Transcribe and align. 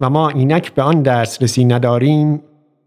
و 0.00 0.10
ما 0.10 0.28
اینک 0.28 0.74
به 0.74 0.82
آن 0.82 1.02
دسترسی 1.02 1.64
نداریم 1.64 2.42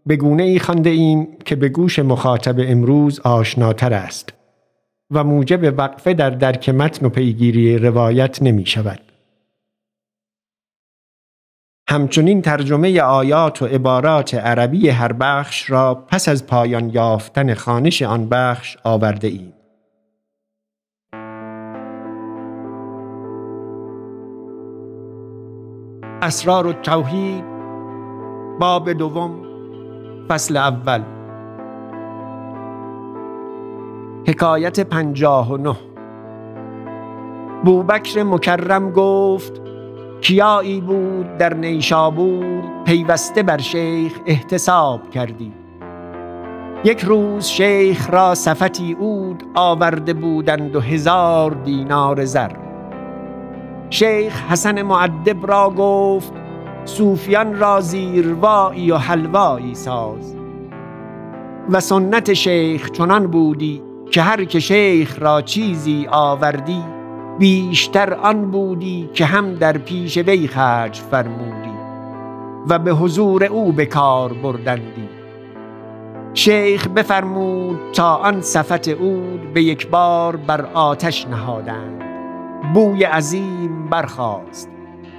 به 0.06 0.16
گونه 0.16 0.42
ای 0.42 0.58
خانده 0.58 0.90
ایم 0.90 1.28
که 1.44 1.56
به 1.56 1.68
گوش 1.68 1.98
مخاطب 1.98 2.56
امروز 2.58 3.20
آشناتر 3.20 3.94
است 3.94 4.32
و 5.10 5.24
موجب 5.24 5.78
وقفه 5.78 6.14
در 6.14 6.30
درک 6.30 6.68
متن 6.68 7.06
و 7.06 7.08
پیگیری 7.08 7.78
روایت 7.78 8.42
نمی 8.42 8.66
شود. 8.66 9.00
همچنین 11.88 12.42
ترجمه 12.42 13.00
آیات 13.00 13.62
و 13.62 13.66
عبارات 13.66 14.34
عربی 14.34 14.88
هر 14.88 15.12
بخش 15.12 15.70
را 15.70 15.94
پس 15.94 16.28
از 16.28 16.46
پایان 16.46 16.90
یافتن 16.90 17.54
خانش 17.54 18.02
آن 18.02 18.28
بخش 18.28 18.76
آورده 18.84 19.28
ایم. 19.28 19.52
اسرار 26.24 26.66
التوحید 26.66 27.44
باب 28.60 28.92
دوم 28.92 29.30
فصل 30.28 30.56
اول. 30.56 31.02
حکایت 34.28 34.80
پنجاه 34.80 35.52
و 35.52 35.56
نه. 35.56 35.76
بوبکر 37.64 38.22
مکرم 38.22 38.90
گفت 38.90 39.62
کیایی 40.20 40.80
بود 40.80 41.38
در 41.38 41.54
نیشابور 41.54 42.62
پیوسته 42.84 43.42
بر 43.42 43.58
شیخ 43.58 44.20
احتساب 44.26 45.10
کردی. 45.10 45.52
یک 46.84 47.00
روز 47.00 47.46
شیخ 47.46 48.10
را 48.10 48.34
صفتی 48.34 48.96
اود 49.00 49.44
آورده 49.54 50.14
بودند 50.14 50.76
و 50.76 50.80
هزار 50.80 51.50
دینار 51.50 52.24
زر. 52.24 52.61
شیخ 53.92 54.42
حسن 54.50 54.82
معدب 54.82 55.46
را 55.46 55.70
گفت 55.70 56.32
صوفیان 56.84 57.58
را 57.58 57.80
زیروایی 57.80 58.90
و 58.90 58.96
حلوایی 58.96 59.74
ساز. 59.74 60.36
و 61.70 61.80
سنت 61.80 62.32
شیخ 62.32 62.90
چنان 62.90 63.26
بودی 63.26 63.82
که 64.10 64.22
هر 64.22 64.44
که 64.44 64.60
شیخ 64.60 65.22
را 65.22 65.42
چیزی 65.42 66.06
آوردی 66.10 66.82
بیشتر 67.38 68.14
آن 68.14 68.50
بودی 68.50 69.10
که 69.14 69.24
هم 69.24 69.54
در 69.54 69.78
پیش 69.78 70.18
وی 70.18 70.48
خرج 70.48 71.00
فرمودی 71.10 71.72
و 72.68 72.78
به 72.78 72.92
حضور 72.92 73.44
او 73.44 73.72
به 73.72 73.86
کار 73.86 74.32
بردندی. 74.32 75.08
شیخ 76.34 76.88
بفرمود 76.88 77.78
تا 77.92 78.14
آن 78.14 78.40
صفت 78.40 78.88
اود 78.88 79.52
به 79.54 79.62
یک 79.62 79.88
بار 79.88 80.36
بر 80.36 80.66
آتش 80.74 81.26
نهادند. 81.26 82.11
بوی 82.74 83.04
عظیم 83.04 83.88
برخاست. 83.90 84.70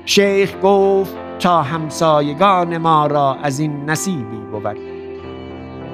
شیخ 0.05 0.55
گفت 0.63 1.15
تا 1.39 1.61
همسایگان 1.61 2.77
ما 2.77 3.07
را 3.07 3.37
از 3.43 3.59
این 3.59 3.89
نصیبی 3.89 4.37
بود. 4.51 4.77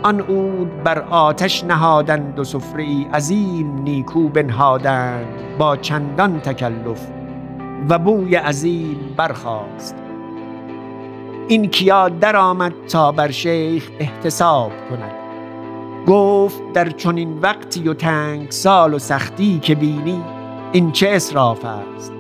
آن 0.03 0.21
اود 0.21 0.83
بر 0.83 0.99
آتش 0.99 1.63
نهادند 1.63 2.39
و 2.39 2.43
سفره 2.43 3.11
عظیم 3.13 3.81
نیکو 3.81 4.29
بنهادند 4.29 5.27
با 5.57 5.77
چندان 5.77 6.39
تکلف 6.39 7.07
و 7.89 7.99
بوی 7.99 8.35
عظیم 8.35 9.13
برخاست. 9.17 9.95
این 11.47 11.67
کیا 11.67 12.09
درآمد 12.09 12.73
تا 12.91 13.11
بر 13.11 13.31
شیخ 13.31 13.89
احتساب 13.99 14.71
کند. 14.89 15.11
گفت 16.07 16.73
در 16.73 16.89
چنین 16.89 17.39
وقتی 17.39 17.89
و 17.89 17.93
تنگ 17.93 18.51
سال 18.51 18.93
و 18.93 18.99
سختی 18.99 19.59
که 19.59 19.75
بینی 19.75 20.23
این 20.71 20.91
چه 20.91 21.09
اسراف 21.09 21.65
است 21.65 22.13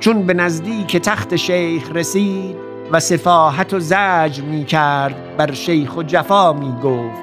چون 0.00 0.22
به 0.22 0.34
نزدیک 0.34 0.96
تخت 0.96 1.36
شیخ 1.36 1.90
رسید 1.94 2.56
و 2.92 3.00
سفاحت 3.00 3.74
و 3.74 3.80
زجر 3.80 4.42
می 4.42 4.64
کرد 4.64 5.36
بر 5.36 5.52
شیخ 5.52 5.96
و 5.96 6.02
جفا 6.02 6.52
می 6.52 6.72
گفت 6.82 7.22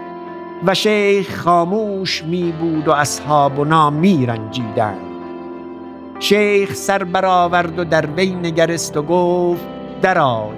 و 0.66 0.74
شیخ 0.74 1.40
خاموش 1.40 2.24
می 2.24 2.54
بود 2.60 2.88
و 2.88 2.92
اصحابنا 2.92 3.90
می 3.90 4.26
رنجیدند. 4.26 5.02
شیخ 6.20 6.74
سر 6.74 7.04
برآورد 7.04 7.80
و 7.80 7.84
در 7.84 8.06
وی 8.06 8.36
نگرست 8.36 8.98
و 8.98 9.02
گفت 9.02 9.66
درآی. 10.02 10.56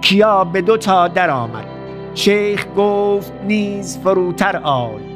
کیا 0.00 0.44
به 0.44 0.60
دو 0.60 0.76
تا 0.76 1.08
درآمد 1.08 1.66
شیخ 2.14 2.66
گفت 2.76 3.32
نیز 3.44 3.98
فروتر 3.98 4.56
آی. 4.56 5.15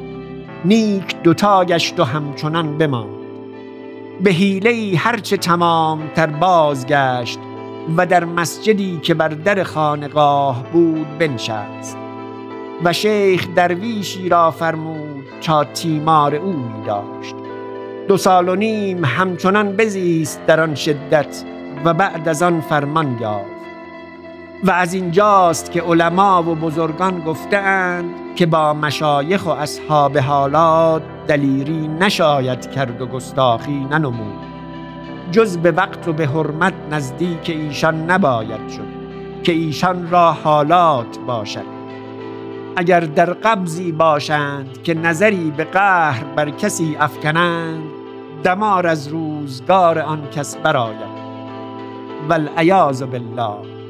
نیک 0.65 1.21
دوتا 1.23 1.65
گشت 1.65 1.99
و 1.99 2.03
همچنان 2.03 2.77
بماند. 2.77 3.21
به 4.23 4.31
حیله 4.31 4.97
هرچه 4.97 5.37
تمام 5.37 6.07
تر 6.15 6.27
بازگشت 6.27 7.39
و 7.97 8.05
در 8.05 8.25
مسجدی 8.25 8.99
که 9.03 9.13
بر 9.13 9.27
در 9.27 9.63
خانقاه 9.63 10.63
بود 10.63 11.17
بنشست. 11.17 11.97
و 12.83 12.93
شیخ 12.93 13.47
درویشی 13.55 14.29
را 14.29 14.51
فرمود 14.51 15.25
تا 15.41 15.63
تیمار 15.63 16.35
او 16.35 16.53
می 16.53 16.85
داشت. 16.85 17.35
دو 18.07 18.17
سال 18.17 18.49
و 18.49 18.55
نیم 18.55 19.05
همچنان 19.05 19.71
بزیست 19.71 20.45
در 20.47 20.59
آن 20.59 20.75
شدت 20.75 21.43
و 21.85 21.93
بعد 21.93 22.29
از 22.29 22.43
آن 22.43 22.61
فرمان 22.61 23.17
یافت. 23.21 23.61
و 24.63 24.71
از 24.71 24.93
اینجاست 24.93 25.71
که 25.71 25.81
علما 25.81 26.43
و 26.43 26.55
بزرگان 26.55 27.19
گفتند 27.19 28.20
که 28.35 28.45
با 28.45 28.73
مشایخ 28.73 29.45
و 29.45 29.49
اصحاب 29.49 30.17
حالات 30.17 31.01
دلیری 31.27 31.87
نشاید 31.87 32.71
کرد 32.71 33.01
و 33.01 33.05
گستاخی 33.05 33.87
ننمود. 33.91 34.51
جز 35.31 35.57
به 35.57 35.71
وقت 35.71 36.07
و 36.07 36.13
به 36.13 36.27
حرمت 36.27 36.73
نزدیک 36.91 37.49
ایشان 37.49 38.11
نباید 38.11 38.69
شد 38.69 39.01
که 39.43 39.51
ایشان 39.51 40.09
را 40.09 40.31
حالات 40.31 41.19
باشد. 41.27 41.81
اگر 42.75 42.99
در 42.99 43.33
قبضی 43.33 43.91
باشند 43.91 44.83
که 44.83 44.93
نظری 44.93 45.53
به 45.57 45.63
قهر 45.63 46.23
بر 46.23 46.49
کسی 46.49 46.97
افکنند 46.99 47.83
دمار 48.43 48.87
از 48.87 49.07
روزگار 49.07 49.99
آن 49.99 50.29
کس 50.29 50.57
براید 50.57 51.11
والعیاذ 52.29 53.03
بالله. 53.03 53.80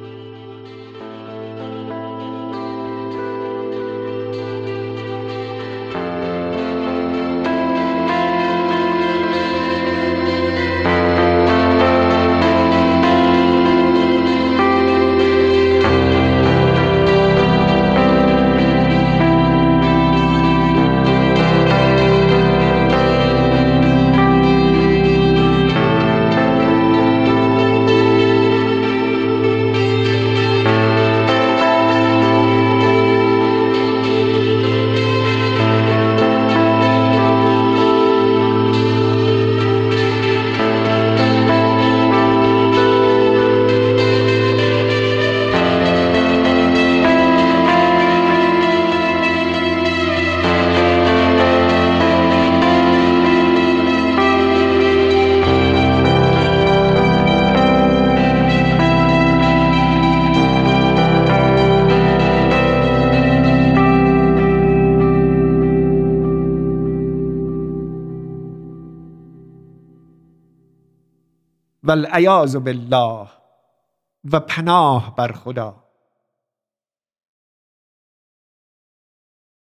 والعیاذ 71.83 72.57
بالله 72.57 73.27
و 74.31 74.39
پناه 74.39 75.15
بر 75.15 75.31
خدا. 75.31 75.80